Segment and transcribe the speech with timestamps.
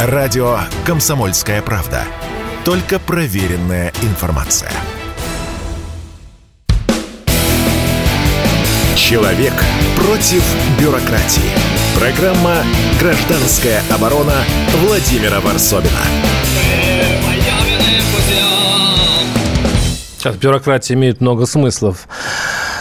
[0.00, 2.04] Радио «Комсомольская правда».
[2.64, 4.70] Только проверенная информация.
[8.94, 9.54] Человек
[9.96, 10.44] против
[10.80, 11.50] бюрократии.
[11.98, 12.62] Программа
[13.00, 14.36] «Гражданская оборона»
[14.86, 15.90] Владимира Варсобина.
[20.16, 22.06] Сейчас бюрократия имеет много смыслов.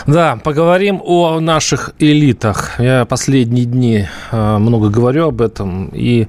[0.05, 2.79] Да, поговорим о наших элитах.
[2.79, 5.89] Я последние дни э, много говорю об этом.
[5.93, 6.27] И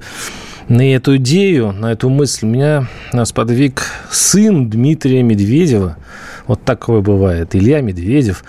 [0.69, 2.87] на эту идею, на эту мысль меня
[3.25, 5.97] сподвиг сын Дмитрия Медведева.
[6.47, 7.55] Вот такое бывает.
[7.55, 8.43] Илья Медведев,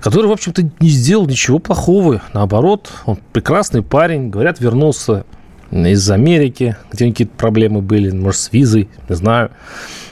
[0.00, 2.20] который, в общем-то, не сделал ничего плохого.
[2.34, 4.28] Наоборот, он прекрасный парень.
[4.28, 5.24] Говорят, вернулся
[5.70, 9.50] из Америки, где какие-то проблемы были, может, с визой, не знаю.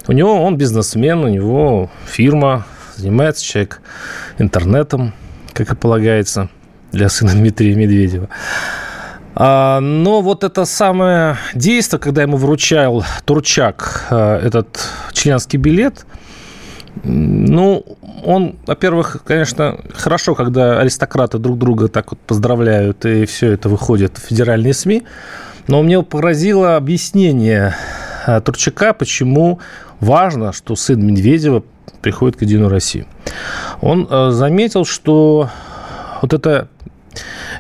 [0.09, 2.65] У него, он бизнесмен, у него фирма,
[3.01, 3.81] Занимается человек
[4.37, 5.15] интернетом,
[5.55, 6.51] как и полагается,
[6.93, 8.29] для сына Дмитрия Медведева.
[9.43, 16.05] А, но вот это самое действие, когда ему вручал Турчак а, этот членский билет,
[17.05, 17.83] ну,
[18.23, 24.19] он, во-первых, конечно, хорошо, когда аристократы друг друга так вот поздравляют, и все это выходит
[24.19, 25.05] в федеральные СМИ.
[25.69, 27.75] Но мне поразило объяснение
[28.27, 29.59] а, Турчака, почему
[30.01, 31.65] важно, что сын Медведева
[32.03, 33.07] приходит к «Единую Россию».
[33.81, 35.49] Он э, заметил, что
[36.21, 36.69] вот это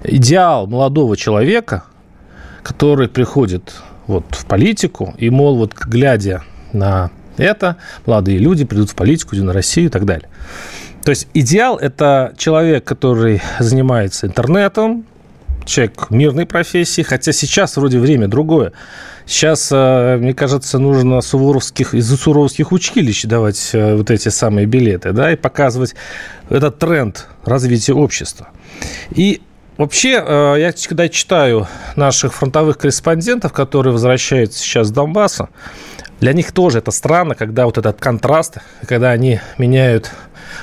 [0.05, 1.84] идеал молодого человека,
[2.62, 3.75] который приходит
[4.06, 9.53] вот в политику, и, мол, вот глядя на это, молодые люди придут в политику, на
[9.53, 10.28] Россию и так далее.
[11.05, 15.06] То есть идеал– это человек, который занимается интернетом,
[15.65, 18.73] человек мирной профессии, хотя сейчас вроде время другое.
[19.27, 25.12] Сейчас, э, мне кажется, нужно суворовских, из суворовских училищ давать э, вот эти самые билеты,
[25.12, 25.95] да, и показывать
[26.48, 28.48] этот тренд развития общества.
[29.11, 29.41] И
[29.81, 35.48] Вообще, э, я когда читаю наших фронтовых корреспондентов, которые возвращаются сейчас с Донбасса,
[36.20, 40.11] для них тоже это странно, когда вот этот контраст, когда они меняют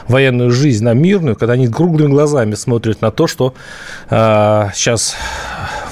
[0.08, 3.56] военную жизнь на мирную, когда они круглыми глазами смотрят на то, что
[4.12, 5.16] э, сейчас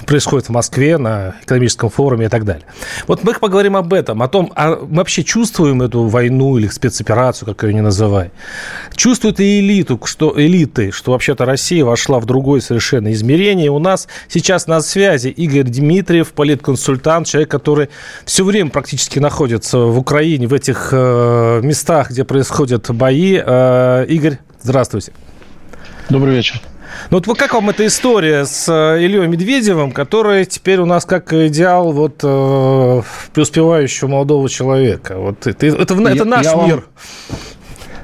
[0.06, 2.66] происходит в Москве на экономическом форуме и так далее.
[3.08, 7.48] Вот мы поговорим об этом, о том, а мы вообще чувствуем эту войну или спецоперацию,
[7.48, 8.32] как ее не называй.
[8.96, 13.70] Чувствуют и элиту, что элиты, что вообще-то Россия вошла в другое совершенно измерение.
[13.72, 17.90] У нас сейчас на связи Игорь Дмитриев, политконсультант, человек, который
[18.26, 23.42] все время практически находится в Украине, в этих э, местах, где происходят бои.
[23.44, 25.14] Э, Игорь, здравствуйте.
[26.10, 26.62] Добрый вечер.
[27.10, 31.34] Ну вот как вам эта история с э, Ильей Медведевым, который теперь у нас как
[31.34, 33.02] идеал вот э,
[33.34, 35.18] преуспевающего молодого человека?
[35.18, 36.76] Вот это, это, это я, наш я мир.
[36.76, 36.84] Вам,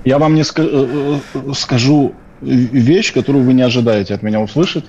[0.06, 4.86] я вам не ска- э, скажу вещь, которую вы не ожидаете от меня услышать.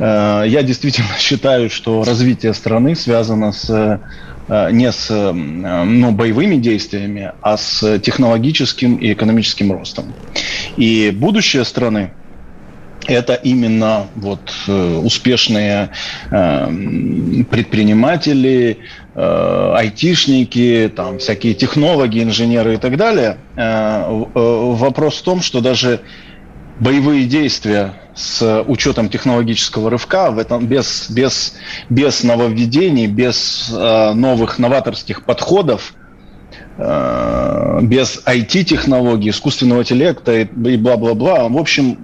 [0.00, 4.00] Я действительно считаю, что развитие страны связано с
[4.48, 10.14] не с ну, боевыми действиями, а с технологическим и экономическим ростом.
[10.76, 12.12] И будущее страны
[13.08, 15.90] это именно вот э, успешные
[16.30, 16.66] э,
[17.50, 18.78] предприниматели,
[19.14, 23.38] э, айтишники, там всякие технологи, инженеры и так далее.
[23.56, 26.00] Вопрос в том, что даже
[26.78, 31.54] боевые действия с учетом технологического рывка, в этом без, без,
[31.88, 35.94] без нововведений, без новых новаторских подходов,
[36.76, 41.48] без IT-технологий, искусственного интеллекта и бла-бла-бла.
[41.48, 41.96] В общем,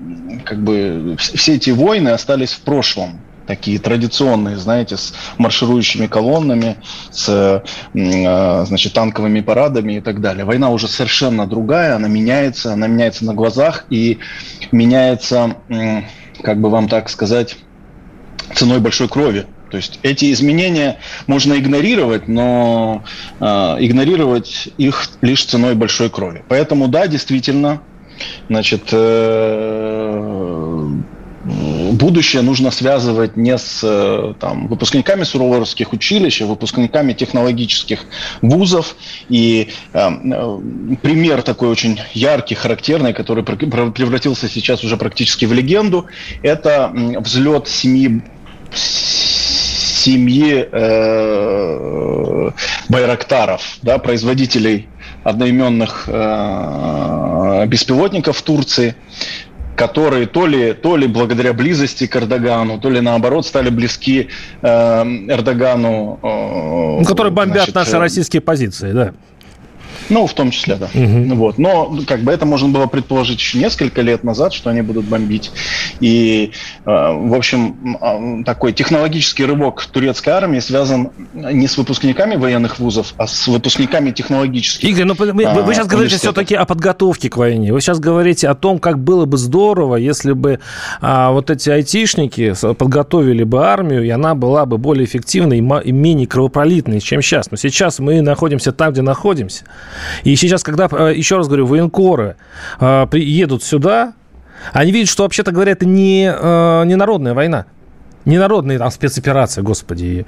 [0.44, 6.76] как бы все эти войны остались в прошлом такие традиционные, знаете, с марширующими колоннами,
[7.10, 10.44] с а, значит, танковыми парадами и так далее.
[10.44, 14.18] Война уже совершенно другая, она меняется, она меняется на глазах и
[14.72, 15.56] меняется,
[16.42, 17.56] как бы вам так сказать,
[18.54, 19.46] ценой большой крови.
[19.70, 23.02] То есть эти изменения можно игнорировать, но
[23.40, 23.44] э,
[23.80, 26.44] игнорировать их лишь ценой большой крови.
[26.48, 27.80] Поэтому да, действительно,
[28.48, 30.88] Значит, э,
[31.44, 38.04] будущее нужно связывать не с э, там, выпускниками суроворских училищ, а выпускниками технологических
[38.42, 38.96] вузов.
[39.28, 40.58] И э, э,
[41.02, 46.06] пример такой очень яркий, характерный, который превратился сейчас уже практически в легенду,
[46.42, 48.22] это взлет семьи
[50.04, 52.50] семьи э,
[52.88, 54.88] Байрактаров, да, производителей
[55.24, 58.94] одноименных э, беспилотников в Турции,
[59.74, 64.28] которые то ли, то ли благодаря близости к Эрдогану, то ли наоборот стали близки
[64.62, 66.20] э, Эрдогану.
[66.22, 69.14] Э, ну, которые бомбят значит, наши российские позиции, да.
[70.08, 70.88] Ну, в том числе, да.
[70.94, 71.34] Угу.
[71.34, 71.58] Вот.
[71.58, 75.50] Но как бы это можно было предположить еще несколько лет назад, что они будут бомбить.
[76.00, 76.52] И,
[76.84, 83.14] э, в общем, э, такой технологический рывок турецкой армии связан не с выпускниками военных вузов,
[83.16, 87.72] а с выпускниками технологических Игорь, ну вы, вы сейчас говорите все-таки о подготовке к войне.
[87.72, 90.60] Вы сейчас говорите о том, как было бы здорово, если бы
[91.00, 96.26] а, вот эти айтишники подготовили бы армию, и она была бы более эффективной и менее
[96.26, 97.50] кровопролитной, чем сейчас.
[97.50, 99.64] Но сейчас мы находимся там, где находимся.
[100.24, 102.36] И сейчас, когда, э, еще раз говорю, военкоры
[102.80, 104.14] э, едут сюда,
[104.72, 107.66] они видят, что, вообще-то говоря, это не, э, не народная война.
[108.24, 110.24] Не народная там спецоперация, господи.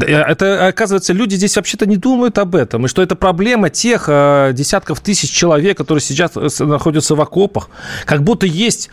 [0.00, 4.04] Э, это, оказывается, люди здесь вообще-то не думают об этом, и что это проблема тех
[4.08, 7.70] э, десятков тысяч человек, которые сейчас э, находятся в окопах.
[8.04, 8.90] Как будто есть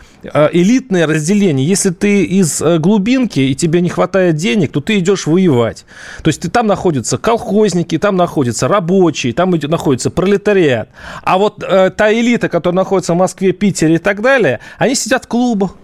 [0.52, 1.66] элитное разделение.
[1.66, 5.84] Если ты из глубинки и тебе не хватает денег, то ты идешь воевать.
[6.22, 10.88] То есть ты, там находятся колхозники, там находятся рабочие, там находится пролетариат.
[11.22, 15.28] А вот та элита, которая находится в Москве, Питере и так далее, они сидят в
[15.28, 15.76] клубах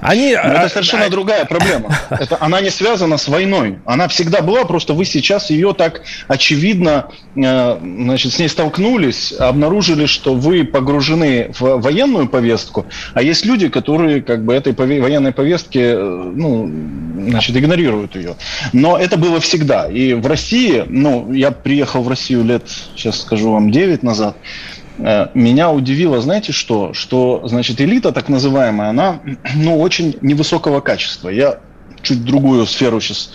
[0.00, 1.96] они, Но это а, совершенно а, другая проблема.
[2.10, 3.78] Это, она не связана с войной.
[3.84, 10.06] Она всегда была, просто вы сейчас ее так очевидно э, значит, с ней столкнулись, обнаружили,
[10.06, 15.78] что вы погружены в военную повестку, а есть люди, которые как бы этой военной повестки
[15.78, 16.70] э, ну,
[17.28, 18.36] значит, игнорируют ее.
[18.72, 19.90] Но это было всегда.
[19.90, 22.62] И в России, ну, я приехал в Россию лет,
[22.96, 24.36] сейчас скажу вам, 9 назад,
[25.34, 26.92] меня удивило, знаете что?
[26.92, 29.20] Что, значит, элита так называемая, она,
[29.54, 31.28] ну, очень невысокого качества.
[31.28, 31.60] Я
[32.08, 33.30] чуть другую сферу сейчас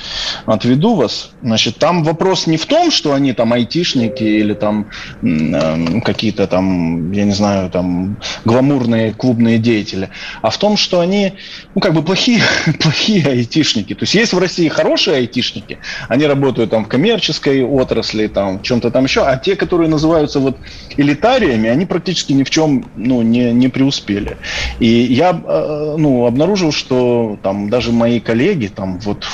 [0.46, 1.32] отведу вас.
[1.44, 4.88] Значит, там вопрос не в том, что они там айтишники или там
[5.22, 10.10] э, какие-то там, я не знаю, там гламурные клубные деятели,
[10.42, 11.34] а в том, что они,
[11.76, 12.42] ну, как бы плохие,
[12.82, 13.94] плохие айтишники.
[13.94, 15.78] То есть есть в России хорошие айтишники,
[16.10, 20.40] они работают там в коммерческой отрасли, там в чем-то там еще, а те, которые называются
[20.40, 20.58] вот
[20.98, 24.38] элитариями, они практически ни в чем, ну, не, не преуспели.
[24.80, 29.26] И я, э, ну, обнаружил, что там даже мои коллеги, коллеги там вот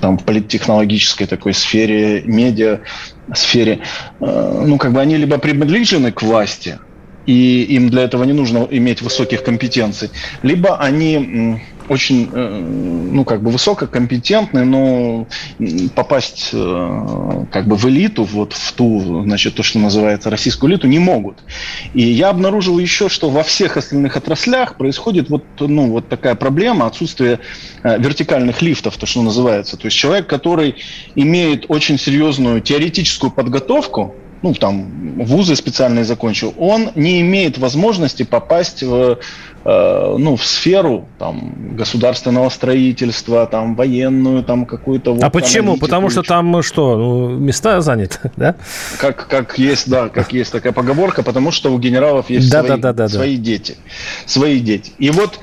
[0.00, 2.80] там политтехнологической такой сфере, медиа
[3.34, 3.80] сфере,
[4.20, 6.78] э, ну как бы они либо приближены к власти,
[7.26, 10.10] и им для этого не нужно иметь высоких компетенций,
[10.42, 12.60] либо они очень, э,
[13.12, 15.26] ну, как бы высококомпетентны, но
[15.94, 20.86] попасть э, как бы в элиту, вот в ту, значит, то, что называется российскую элиту,
[20.86, 21.38] не могут.
[21.94, 26.86] И я обнаружил еще, что во всех остальных отраслях происходит вот, ну, вот такая проблема,
[26.86, 27.40] отсутствие
[27.82, 29.76] э, вертикальных лифтов, то, что называется.
[29.76, 30.76] То есть человек, который
[31.14, 38.82] имеет очень серьезную теоретическую подготовку, ну, там, вузы специальные закончил, он не имеет возможности попасть
[38.82, 39.18] в,
[39.64, 45.14] э, ну, в сферу там, государственного строительства, там, военную, там, какую-то...
[45.14, 45.76] Вот, а почему?
[45.76, 48.56] Потому что там что, ну, места заняты, да?
[48.98, 52.70] Как, как есть, да, как есть такая поговорка, потому что у генералов есть да, свои,
[52.70, 53.42] да, да, да, свои да.
[53.42, 53.76] дети.
[54.26, 54.92] Свои дети.
[54.98, 55.40] И вот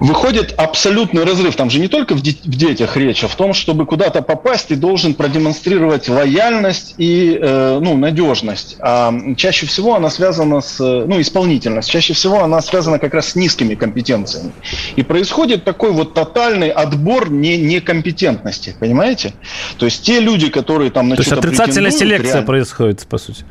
[0.00, 1.56] выходит абсолютный разрыв.
[1.56, 4.68] Там же не только в, де- в детях речь, а в том, чтобы куда-то попасть,
[4.68, 8.76] ты должен продемонстрировать лояльность и э, ну, надежность.
[8.80, 13.36] А чаще всего она связана с, ну, исполнительность, чаще всего она связана как раз с
[13.36, 14.52] низкими компетенциями.
[14.96, 19.34] И происходит такой вот тотальный отбор не, некомпетентности, понимаете?
[19.78, 22.46] То есть те люди, которые там на То есть отрицательная селекция реально...
[22.46, 23.44] происходит, по сути.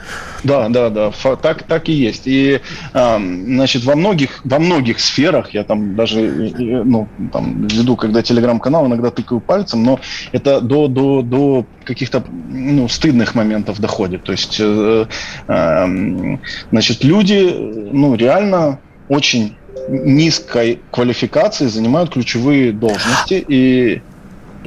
[0.43, 1.11] Да, да, да,
[1.41, 2.23] так, так и есть.
[2.25, 2.61] И,
[2.93, 8.87] э, значит, во многих, во многих сферах, я там даже ну, там, веду, когда телеграм-канал,
[8.87, 9.99] иногда тыкаю пальцем, но
[10.31, 14.23] это до, до, до каких-то ну, стыдных моментов доходит.
[14.23, 15.05] То есть, э,
[15.47, 16.37] э,
[16.71, 19.55] значит, люди, ну, реально очень
[19.87, 24.01] низкой квалификации занимают ключевые должности и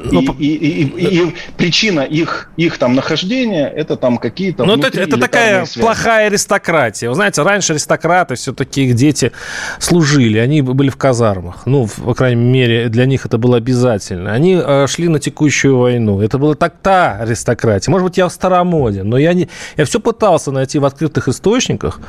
[0.04, 4.64] ну, и, и, и, и причина их, их там нахождения это там какие-то.
[4.64, 5.80] Ну, это, это такая связи.
[5.80, 7.08] плохая аристократия.
[7.08, 9.32] Вы знаете, раньше аристократы все-таки их дети
[9.78, 11.66] служили, они были в казармах.
[11.66, 14.32] Ну, по крайней мере, для них это было обязательно.
[14.32, 16.20] Они э, шли на текущую войну.
[16.20, 17.90] Это была так та аристократия.
[17.90, 22.00] Может быть, я в старомоде, но я, не, я все пытался найти в открытых источниках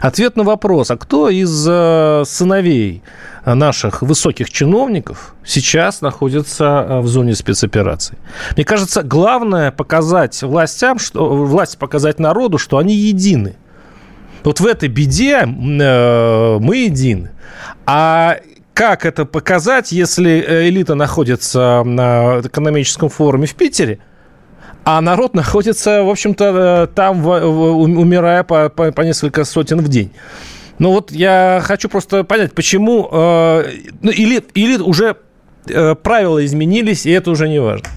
[0.00, 3.02] ответ на вопрос, а кто из э, сыновей
[3.44, 8.16] наших высоких чиновников сейчас находится э, в зоне спецопераций.
[8.56, 13.56] Мне кажется, главное показать властям, что, власть показать народу, что они едины.
[14.44, 17.32] Вот в этой беде э, мы едины.
[17.84, 18.38] А
[18.72, 23.98] как это показать, если э, элита находится на экономическом форуме в Питере,
[24.84, 30.12] а народ находится, в общем-то, там, умирая по, по, по несколько сотен в день?
[30.78, 33.08] Ну вот я хочу просто понять, почему...
[33.12, 33.64] Э,
[34.02, 35.16] ну, или, или уже
[35.68, 37.88] э, правила изменились, и это уже не важно.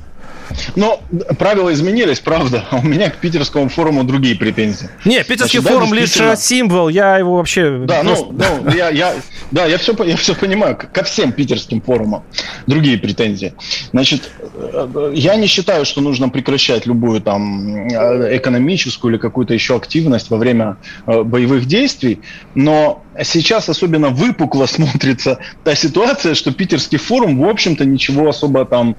[0.76, 1.02] Но
[1.38, 2.66] правила изменились, правда.
[2.72, 4.90] У меня к питерскому форуму другие претензии.
[5.06, 6.32] Не, питерский Значит, форум да, действительно...
[6.32, 7.84] лишь символ, я его вообще...
[7.86, 8.26] Да, ну, просто...
[8.32, 9.16] ну, ну я, я,
[9.52, 12.24] да, я все, я все понимаю, ко всем питерским форумам
[12.68, 13.54] другие претензии.
[13.92, 19.76] Значит, э, я не считаю, что нужно прекращать любую там э, экономическую или какую-то еще
[19.76, 22.22] активность во время э, боевых действий,
[22.56, 28.96] но сейчас особенно выпукло смотрится та ситуация, что питерский форум, в общем-то, ничего особо там,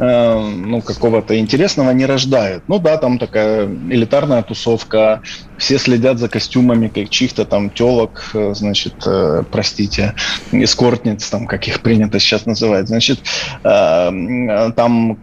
[0.00, 2.62] э, ну, какого-то интересного не рождает.
[2.68, 5.20] Ну да, там такая элитарная тусовка,
[5.60, 10.14] все следят за костюмами как чьих-то там телок, э, значит, э, простите,
[10.52, 12.88] эскортниц, там, как их принято сейчас называть.
[12.88, 13.20] Значит,
[13.62, 15.18] э, там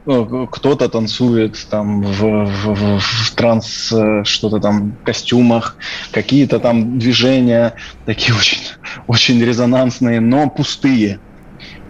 [0.52, 3.92] кто-то танцует там в, в, в транс
[4.24, 5.76] что-то там костюмах,
[6.12, 7.74] какие-то там движения
[8.06, 8.62] такие очень,
[9.08, 11.20] очень резонансные, но пустые.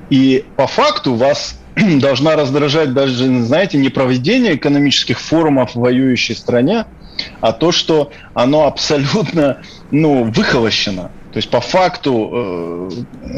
[0.09, 6.85] И по факту вас должна раздражать даже, знаете, не проведение экономических форумов в воюющей стране,
[7.41, 11.11] а то, что оно абсолютно ну, выхолощено.
[11.33, 12.89] То есть по факту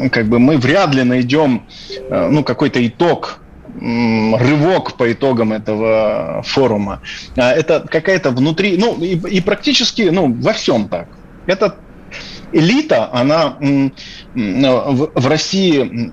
[0.02, 3.40] э, как бы мы вряд ли найдем э, ну, какой-то итог
[3.80, 7.00] рывок по итогам этого форума.
[7.36, 11.08] А это какая-то внутри, ну и, и практически, ну во всем так.
[11.46, 11.76] Это
[12.52, 13.56] элита, она
[14.34, 16.10] в России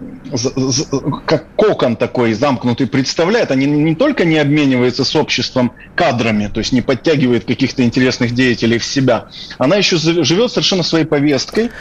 [1.26, 6.72] как кокон такой замкнутый представляет, они не только не обмениваются с обществом кадрами, то есть
[6.72, 9.28] не подтягивает каких-то интересных деятелей в себя,
[9.58, 11.72] она еще живет совершенно своей повесткой.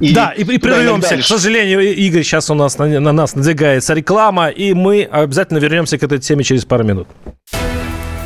[0.00, 1.16] И да, и, и прервемся.
[1.16, 5.98] К сожалению, Игорь, сейчас у нас на, на нас надвигается реклама, и мы обязательно вернемся
[5.98, 7.08] к этой теме через пару минут.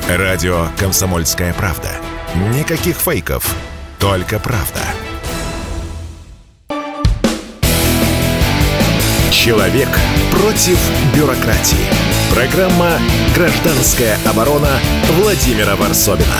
[0.09, 1.91] Радио «Комсомольская правда».
[2.55, 3.55] Никаких фейков,
[3.99, 4.81] только правда.
[9.39, 9.89] Человек
[10.33, 10.77] против
[11.15, 11.87] бюрократии.
[12.35, 12.99] Программа
[13.37, 14.81] «Гражданская оборона»
[15.13, 16.35] Владимира Варсобина.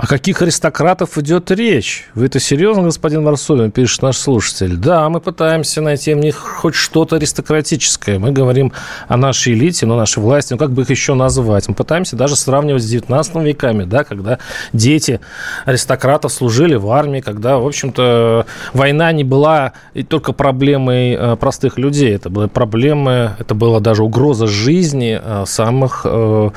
[0.00, 2.08] О каких аристократов идет речь?
[2.14, 4.78] Вы это серьезно, господин Варсовин, пишет наш слушатель?
[4.78, 8.18] Да, мы пытаемся найти в них хоть что-то аристократическое.
[8.18, 8.72] Мы говорим
[9.08, 11.68] о нашей элите, но нашей власти, ну как бы их еще назвать?
[11.68, 14.38] Мы пытаемся даже сравнивать с 19 веками, да, когда
[14.72, 15.20] дети
[15.66, 19.74] аристократов служили в армии, когда, в общем-то, война не была
[20.08, 22.14] только проблемой э, простых людей.
[22.14, 26.50] Это были проблемы, это была даже угроза жизни э, самых, э,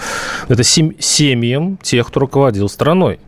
[0.48, 3.20] это семьям тех, кто руководил страной.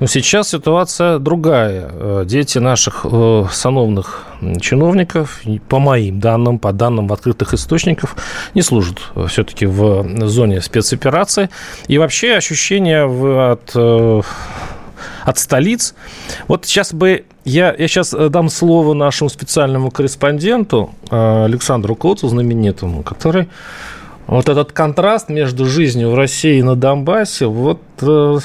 [0.00, 1.88] Но сейчас ситуация другая.
[1.92, 4.24] Э, дети наших э, сановных
[4.60, 8.16] чиновников, по моим данным, по данным открытых источников,
[8.54, 8.98] не служат
[9.28, 11.50] все-таки в зоне спецоперации.
[11.86, 13.04] И вообще ощущение
[13.52, 14.22] от э,
[15.24, 15.94] от столиц.
[16.48, 23.48] Вот сейчас бы я, я сейчас дам слово нашему специальному корреспонденту Александру Коцу, знаменитому, который
[24.32, 28.38] вот этот контраст между жизнью в России и на Донбассе вот э,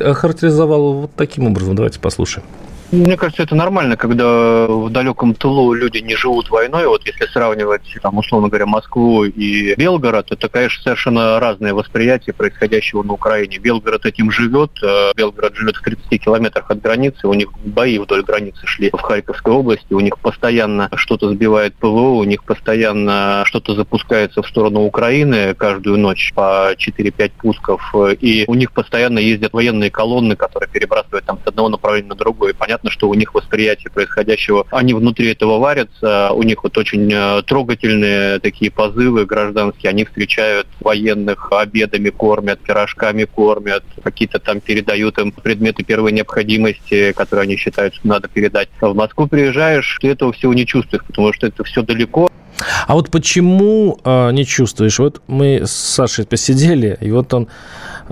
[0.00, 1.74] охарактеризовал вот таким образом.
[1.74, 2.46] Давайте послушаем.
[2.92, 6.86] Мне кажется, это нормально, когда в далеком тылу люди не живут войной.
[6.86, 13.02] Вот если сравнивать, там, условно говоря, Москву и Белгород, это, конечно, совершенно разное восприятие происходящего
[13.02, 13.58] на Украине.
[13.58, 14.70] Белгород этим живет.
[14.82, 17.26] Э, Белгород живет в 30 километрах от границы.
[17.26, 19.92] У них бои вдоль границы шли в Харьковской области.
[19.92, 25.98] У них постоянно что-то сбивает ПВО, у них постоянно что-то запускается в сторону Украины каждую
[25.98, 27.94] ночь по 4-5 пусков.
[28.20, 32.54] И у них постоянно ездят военные колонны, которые перебрасывают там с одного направления на другое.
[32.54, 37.10] Понятно, понятно, что у них восприятие происходящего, они внутри этого варятся, у них вот очень
[37.12, 45.18] э, трогательные такие позывы гражданские, они встречают военных, обедами кормят, пирожками кормят, какие-то там передают
[45.18, 48.68] им предметы первой необходимости, которые они считают, что надо передать.
[48.80, 52.28] В Москву приезжаешь, ты этого всего не чувствуешь, потому что это все далеко.
[52.86, 54.98] А вот почему э, не чувствуешь?
[54.98, 57.48] Вот мы с Сашей посидели, и вот он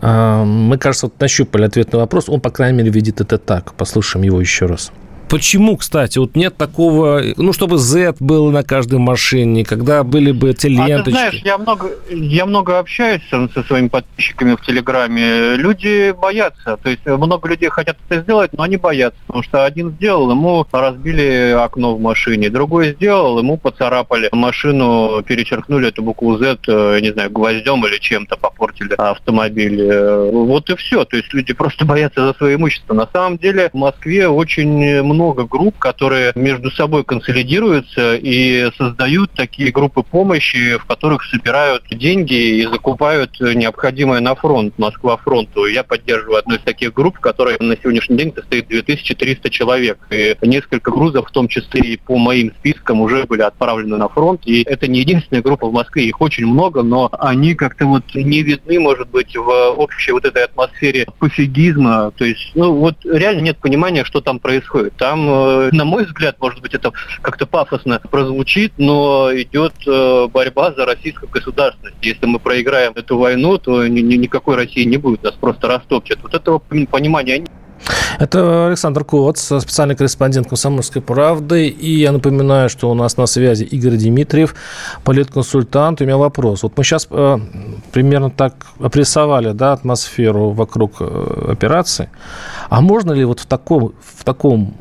[0.00, 2.28] мы, кажется, вот нащупали ответ на вопрос.
[2.28, 3.74] Он, по крайней мере, видит это так.
[3.74, 4.92] Послушаем его еще раз.
[5.34, 10.50] Почему, кстати, вот нет такого, ну, чтобы Z был на каждой машине, когда были бы
[10.50, 10.92] эти ленточки?
[10.92, 15.56] А ты знаешь, я много, я много общаюсь со своими подписчиками в Телеграме.
[15.56, 19.90] Люди боятся, то есть много людей хотят это сделать, но они боятся, потому что один
[19.94, 26.58] сделал, ему разбили окно в машине, другой сделал, ему поцарапали машину, перечеркнули эту букву Z,
[26.68, 29.82] э, не знаю, гвоздем или чем-то попортили автомобиль.
[29.82, 32.94] Э, вот и все, то есть люди просто боятся за свое имущество.
[32.94, 39.30] На самом деле в Москве очень много много групп, которые между собой консолидируются и создают
[39.32, 45.64] такие группы помощи, в которых собирают деньги и закупают необходимое на фронт, Москва фронту.
[45.64, 49.98] Я поддерживаю одну из таких групп, в которой на сегодняшний день состоит 2300 человек.
[50.10, 54.42] И несколько грузов, в том числе и по моим спискам, уже были отправлены на фронт.
[54.44, 58.42] И это не единственная группа в Москве, их очень много, но они как-то вот не
[58.42, 62.12] видны, может быть, в общей вот этой атмосфере пофигизма.
[62.16, 64.94] То есть, ну вот реально нет понимания, что там происходит.
[64.96, 66.92] Там, э, на мой взгляд, может быть, это
[67.22, 71.96] как-то пафосно прозвучит, но идет э, борьба за российскую государственность.
[72.02, 76.18] Если мы проиграем эту войну, то ни, ни, никакой России не будет, нас просто растопчат.
[76.22, 77.50] Вот этого понимания нет.
[78.18, 81.68] Это Александр Коц, специальный корреспондент «Комсомольской правды».
[81.68, 84.54] И я напоминаю, что у нас на связи Игорь Дмитриев,
[85.04, 86.00] политконсультант.
[86.00, 86.62] У меня вопрос.
[86.62, 87.38] Вот мы сейчас э,
[87.92, 92.08] примерно так опрессовали да, атмосферу вокруг э, операции.
[92.70, 94.74] А можно ли вот в таком, в таком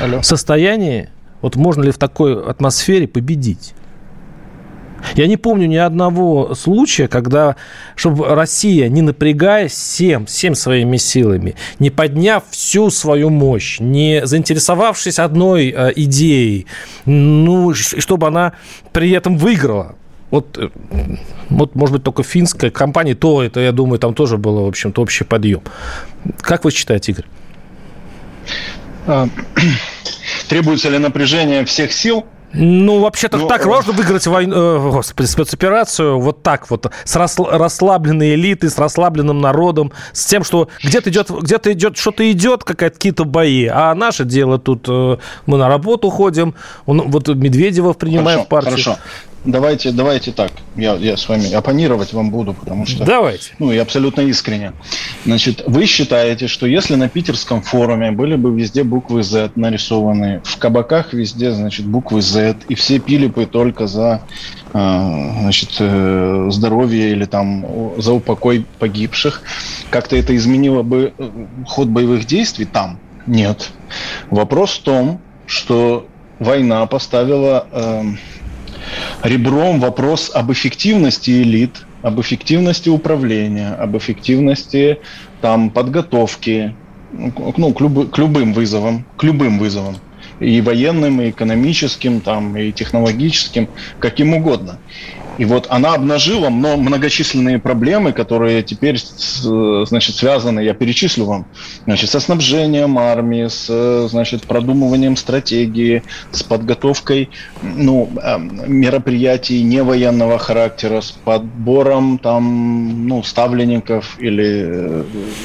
[0.00, 0.22] Алло.
[0.22, 1.08] состоянии,
[1.42, 3.74] вот можно ли в такой атмосфере победить?
[5.14, 7.56] Я не помню ни одного случая, когда,
[7.94, 15.18] чтобы Россия, не напрягаясь всем, всем своими силами, не подняв всю свою мощь, не заинтересовавшись
[15.18, 16.66] одной э, идеей,
[17.04, 18.54] ну, чтобы она
[18.92, 19.94] при этом выиграла.
[20.30, 20.70] Вот, э,
[21.50, 25.02] вот, может быть, только финская компания, то это, я думаю, там тоже было, в общем-то,
[25.02, 25.62] общий подъем.
[26.40, 27.26] Как вы считаете, Игорь?
[29.06, 29.28] А,
[30.48, 32.26] требуется ли напряжение всех сил?
[32.52, 38.34] Ну, вообще-то ну, так можно выиграть войну, э, господи, спецоперацию вот так вот, с расслабленной
[38.34, 43.66] элитой, с расслабленным народом, с тем, что где-то идет, где-то идет, что-то идет, какие-то бои,
[43.66, 46.54] а наше дело тут, э, мы на работу ходим,
[46.86, 48.70] вот Медведева принимаем хорошо, в партию.
[48.72, 48.98] Хорошо,
[49.46, 53.04] давайте, давайте так, я, я с вами оппонировать вам буду, потому что...
[53.04, 53.52] Давайте.
[53.58, 54.72] Ну, и абсолютно искренне.
[55.24, 60.58] Значит, вы считаете, что если на питерском форуме были бы везде буквы Z нарисованы, в
[60.58, 64.22] кабаках везде, значит, буквы Z, и все пили бы только за
[64.72, 69.42] а, значит, э, здоровье или там за упокой погибших,
[69.90, 71.30] как-то это изменило бы э,
[71.66, 72.98] ход боевых действий там?
[73.26, 73.70] Нет.
[74.30, 76.06] Вопрос в том, что
[76.38, 78.02] война поставила э,
[79.22, 84.98] ребром вопрос об эффективности элит, об эффективности управления, об эффективности
[85.40, 86.74] там, подготовки
[87.12, 89.96] ну, к, любы, к любым вызовам, к любым вызовам
[90.40, 93.68] и военным, и экономическим, там, и технологическим,
[94.00, 94.78] каким угодно.
[95.38, 101.46] И вот она обнажила многочисленные проблемы, которые теперь значит, связаны, я перечислю вам,
[101.84, 107.30] значит, со снабжением армии, с значит, продумыванием стратегии, с подготовкой
[107.62, 115.04] ну, эм, мероприятий не военного характера, с подбором там, ну, ставленников или э,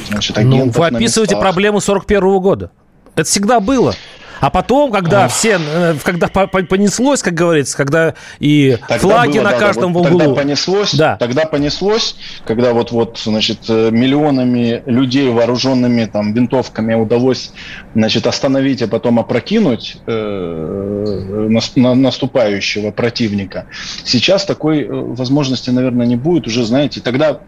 [0.10, 2.72] значит, агентов Ну, вы описываете проблему 41 года.
[3.15, 3.94] Это всегда было.
[4.41, 5.32] А потом, когда Ох.
[5.32, 9.99] все, э, когда понеслось, как говорится, когда и тогда флаги было, на да, каждом да,
[9.99, 10.19] вот углу.
[10.19, 11.15] Тогда понеслось, да.
[11.17, 17.54] тогда понеслось, когда вот, вот, значит, э, миллионами людей, вооруженными там винтовками удалось,
[17.93, 23.67] значит, остановить, а потом опрокинуть э, наступающего противника.
[24.04, 26.47] Сейчас такой э, возможности, наверное, не будет.
[26.47, 27.41] Уже, знаете, тогда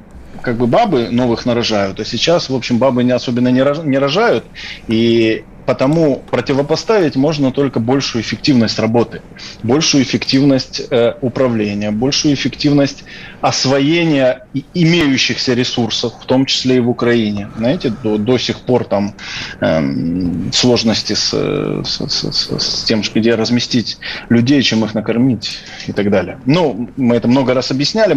[0.43, 4.43] как бы бабы новых нарожают, а сейчас, в общем, бабы не особенно не рожают,
[4.87, 9.21] и Потому противопоставить можно только большую эффективность работы,
[9.63, 13.03] большую эффективность э, управления, большую эффективность
[13.41, 17.49] освоения имеющихся ресурсов, в том числе и в Украине.
[17.57, 19.15] Знаете, до, до сих пор там
[19.61, 23.97] э, сложности с, с, с, с тем, где разместить
[24.29, 26.39] людей, чем их накормить и так далее.
[26.45, 28.13] Ну, мы это много раз объясняли,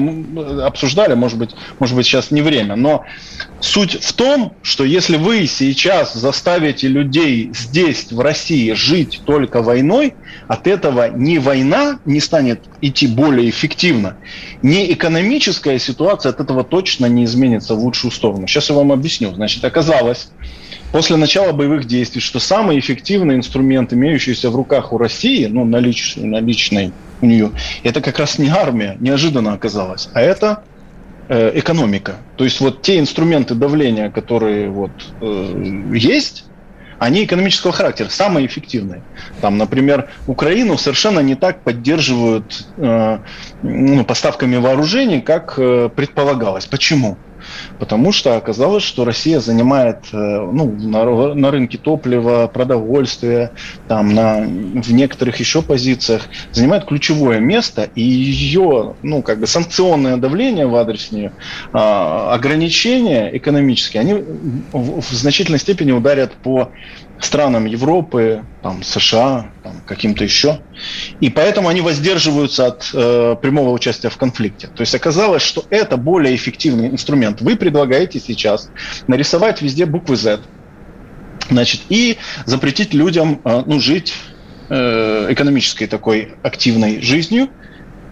[0.63, 3.05] обсуждали, может быть, может быть сейчас не время, но
[3.61, 10.15] суть в том, что если вы сейчас заставите людей здесь, в России, жить только войной,
[10.49, 14.17] от этого ни война не станет идти более эффективно,
[14.63, 18.47] ни экономическая ситуация от этого точно не изменится в лучшую сторону.
[18.47, 19.35] Сейчас я вам объясню.
[19.35, 20.29] Значит, оказалось,
[20.93, 26.25] после начала боевых действий, что самый эффективный инструмент, имеющийся в руках у России, ну, наличный,
[26.25, 27.51] наличный у нее,
[27.83, 30.63] это как раз не армия, неожиданно оказалось, а это
[31.29, 32.17] э, экономика.
[32.37, 36.45] То есть вот те инструменты давления, которые вот э, есть,
[36.99, 39.03] они экономического характера, самые эффективные.
[39.41, 43.19] Там, например, Украину совершенно не так поддерживают э,
[43.63, 46.67] ну, поставками вооружений, как э, предполагалось.
[46.67, 47.17] Почему?
[47.79, 53.53] Потому что оказалось, что Россия занимает э, ну, на, на рынке топлива, продовольствия,
[53.89, 60.17] там, на, в некоторых еще позициях, занимает ключевое место, и ее ну, как бы санкционное
[60.17, 61.33] давление в адрес нее,
[61.73, 66.71] ограничения экономические, они в, в значительной степени ударят по
[67.21, 70.61] странам Европы, там, США, там, каким-то еще.
[71.21, 74.69] И поэтому они воздерживаются от э, прямого участия в конфликте.
[74.69, 77.41] То есть оказалось, что это более эффективный инструмент.
[77.41, 78.71] Вы предлагаете сейчас
[79.07, 80.41] нарисовать везде буквы Z,
[81.51, 84.15] значит, и запретить людям э, ну, жить
[84.69, 87.49] э, экономической такой активной жизнью–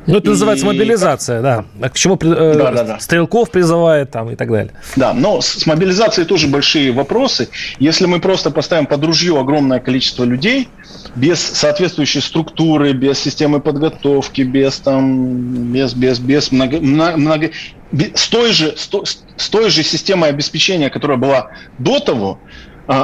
[0.07, 0.31] ну, это и...
[0.31, 1.65] называется мобилизация, да.
[1.81, 2.99] А к чему э, да, да, да.
[3.01, 4.73] стрелков призывает там и так далее.
[4.97, 7.49] Да, но с мобилизацией тоже большие вопросы.
[7.79, 10.69] Если мы просто поставим под ружье огромное количество людей,
[11.15, 17.51] без соответствующей структуры, без системы подготовки, без там, без, без, без много, много,
[17.93, 18.89] с той же, с
[19.37, 22.39] с той же системой обеспечения, которая была до того,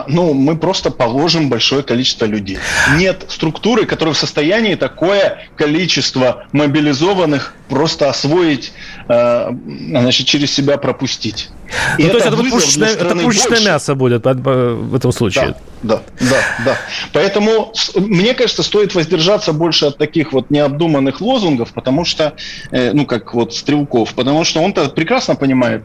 [0.09, 2.59] ну, мы просто положим большое количество людей.
[2.97, 8.73] Нет структуры, которая в состоянии такое количество мобилизованных просто освоить,
[9.09, 9.51] э,
[9.89, 11.49] значит, через себя пропустить.
[11.99, 15.55] И ну, это то есть это пушечное, это пушечное мясо будет в этом случае.
[15.83, 16.77] Да, да, да, да.
[17.13, 22.35] Поэтому, мне кажется, стоит воздержаться больше от таких вот необдуманных лозунгов, потому что,
[22.71, 25.85] э, ну, как вот Стрелков, потому что он-то прекрасно понимает,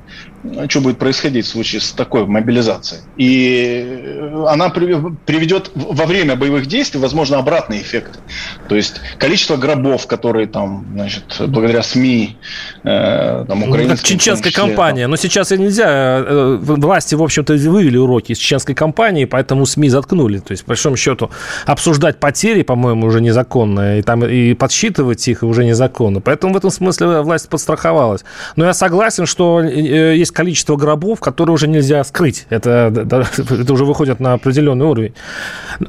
[0.70, 3.02] что будет происходить в случае с такой мобилизацией.
[3.18, 8.20] И она приведет во время боевых действий, возможно, обратный эффект.
[8.68, 12.38] То есть количество гробов, которые там, значит, благодаря СМИ,
[12.84, 13.90] э, там, украинским...
[13.90, 15.04] Ну, как чеченская числе, компания.
[15.04, 15.12] Там...
[15.12, 15.88] Но сейчас нельзя.
[15.88, 20.40] Э, власти, в общем-то, вывели уроки из чеченской компании, поэтому СМИ заткнули.
[20.40, 21.30] То есть, по большому счету,
[21.66, 26.22] обсуждать потери, по-моему, уже незаконно, и, там, и подсчитывать их уже незаконно.
[26.22, 28.24] Поэтому в этом смысле власть подстраховалась.
[28.56, 32.46] Но я согласен, что э, есть количество гробов, которые уже нельзя скрыть.
[32.50, 32.92] Это,
[33.38, 35.14] это уже выходит на определенный уровень.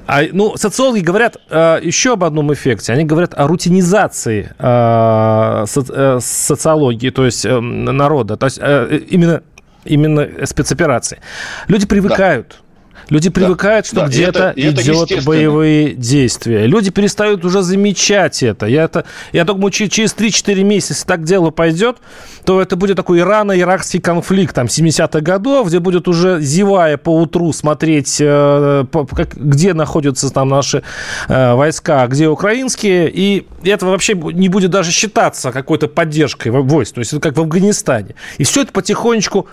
[0.06, 2.92] А, ну, социологи говорят э, еще об одном эффекте.
[2.92, 8.36] Они говорят о рутинизации э, со, социологии, то есть народа.
[8.36, 9.42] То есть именно
[9.84, 11.20] именно спецоперации.
[11.68, 12.48] Люди привыкают.
[12.48, 12.65] Да
[13.08, 16.66] Люди привыкают, да, что да, где-то идет боевые действия.
[16.66, 18.66] Люди перестают уже замечать это.
[18.66, 21.98] Я, это, я думаю, через 3-4 месяца, если так дело пойдет,
[22.44, 27.52] то это будет такой ирано-иракский конфликт там 70-х годов, где будет уже зевая по утру
[27.52, 30.82] смотреть, э, по, как, где находятся там наши
[31.28, 36.94] э, войска, а где украинские, и это вообще не будет даже считаться какой-то поддержкой войск.
[36.94, 38.16] То есть это как в Афганистане.
[38.38, 39.46] И все это потихонечку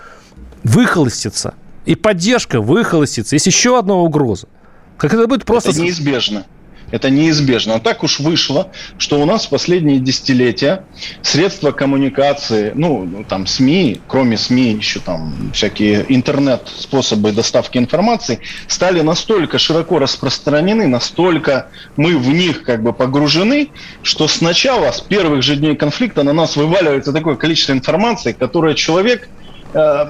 [0.64, 1.54] выхолостится
[1.86, 3.36] и поддержка выхолостится.
[3.36, 4.48] Есть еще одна угроза.
[4.96, 5.70] Как это будет просто...
[5.70, 6.46] Это неизбежно.
[6.90, 7.74] Это неизбежно.
[7.74, 10.84] А так уж вышло, что у нас в последние десятилетия
[11.22, 19.58] средства коммуникации, ну, там, СМИ, кроме СМИ, еще там всякие интернет-способы доставки информации, стали настолько
[19.58, 23.70] широко распространены, настолько мы в них как бы погружены,
[24.02, 29.28] что сначала, с первых же дней конфликта на нас вываливается такое количество информации, которое человек,
[29.72, 30.06] э,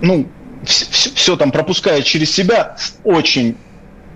[0.00, 0.26] ну,
[0.68, 3.56] все, все там пропуская через себя, очень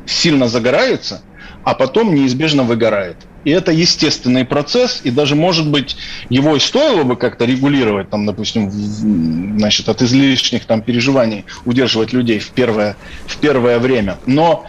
[0.07, 1.23] сильно загорается,
[1.65, 3.17] а потом неизбежно выгорает.
[3.45, 5.97] И это естественный процесс, и даже, может быть,
[6.29, 12.39] его и стоило бы как-то регулировать, там, допустим, значит, от излишних там переживаний удерживать людей
[12.39, 14.19] в первое, в первое время.
[14.27, 14.67] Но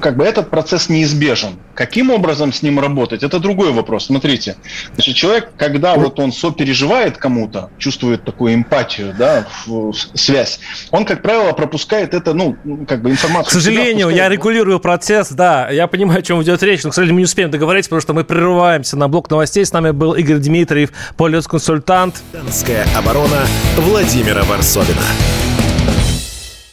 [0.00, 1.58] как бы этот процесс неизбежен.
[1.74, 4.06] Каким образом с ним работать, это другой вопрос.
[4.06, 4.56] Смотрите,
[4.94, 9.46] значит, человек, когда вот он сопереживает кому-то, чувствует такую эмпатию, да,
[10.14, 13.50] связь, он, как правило, пропускает это, ну, как бы информацию.
[13.50, 17.14] К сожалению, я регулирую процесс, да, я понимаю, о чем идет речь, но, к сожалению,
[17.14, 19.64] мы не успеем договориться, потому что мы прерываемся на блок новостей.
[19.64, 22.22] С нами был Игорь Дмитриев, консультант.
[22.32, 25.00] Консультантская оборона Владимира Варсовина.